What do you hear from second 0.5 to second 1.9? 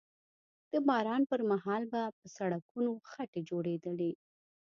د باران پر مهال